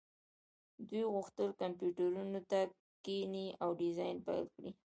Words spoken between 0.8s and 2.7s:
دوی غوښتل کمپیوټرونو ته